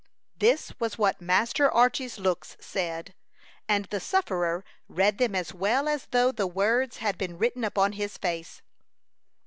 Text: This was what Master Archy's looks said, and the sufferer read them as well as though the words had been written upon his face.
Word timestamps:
This 0.35 0.73
was 0.79 0.97
what 0.97 1.21
Master 1.21 1.69
Archy's 1.71 2.17
looks 2.17 2.57
said, 2.59 3.13
and 3.69 3.85
the 3.85 3.99
sufferer 3.99 4.63
read 4.89 5.19
them 5.19 5.35
as 5.35 5.53
well 5.53 5.87
as 5.87 6.07
though 6.07 6.31
the 6.31 6.47
words 6.47 6.97
had 6.97 7.19
been 7.19 7.37
written 7.37 7.63
upon 7.63 7.91
his 7.91 8.17
face. 8.17 8.63